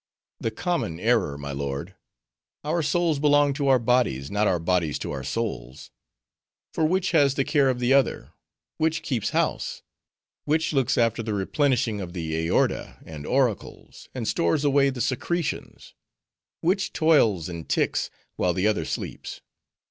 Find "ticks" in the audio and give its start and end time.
17.69-18.09